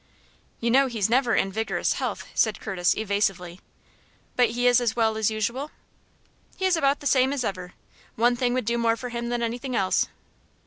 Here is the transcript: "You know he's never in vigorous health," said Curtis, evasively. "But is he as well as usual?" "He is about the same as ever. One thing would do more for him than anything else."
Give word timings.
"You 0.59 0.71
know 0.71 0.87
he's 0.87 1.11
never 1.11 1.35
in 1.35 1.51
vigorous 1.51 1.93
health," 1.93 2.25
said 2.33 2.59
Curtis, 2.59 2.97
evasively. 2.97 3.59
"But 4.35 4.49
is 4.49 4.55
he 4.55 4.67
as 4.67 4.95
well 4.95 5.15
as 5.15 5.29
usual?" 5.29 5.69
"He 6.57 6.65
is 6.65 6.75
about 6.75 7.01
the 7.01 7.05
same 7.05 7.31
as 7.31 7.43
ever. 7.43 7.73
One 8.15 8.35
thing 8.35 8.55
would 8.55 8.65
do 8.65 8.79
more 8.79 8.95
for 8.97 9.09
him 9.09 9.29
than 9.29 9.43
anything 9.43 9.75
else." 9.75 10.07